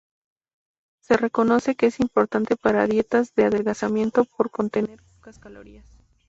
[0.99, 5.85] Se reconoce que es importante para dietas de adelgazamiento por contener pocas calorías.